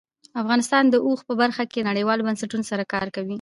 افغانستان 0.41 0.83
د 0.89 0.95
اوښ 1.05 1.19
په 1.27 1.33
برخه 1.41 1.63
کې 1.71 1.87
نړیوالو 1.89 2.25
بنسټونو 2.27 2.65
سره 2.71 2.83
کار 2.93 3.07
کوي. 3.15 3.29